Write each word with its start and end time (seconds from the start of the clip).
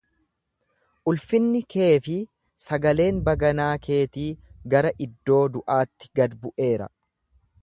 Ulfinni 1.11 1.61
kee 1.73 1.89
fi 2.07 2.15
sagaleen 2.65 3.19
baganaa 3.29 3.69
keetii 3.87 4.27
gara 4.75 4.97
iddoo 5.09 5.43
du’aatti 5.59 6.15
gad 6.23 6.39
bu’eera. 6.45 6.95